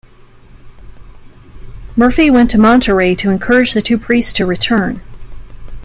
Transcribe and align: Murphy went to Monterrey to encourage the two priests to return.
Murphy 1.95 2.31
went 2.31 2.49
to 2.49 2.57
Monterrey 2.57 3.15
to 3.19 3.29
encourage 3.29 3.73
the 3.73 3.83
two 3.83 3.99
priests 3.99 4.33
to 4.33 4.47
return. 4.47 4.99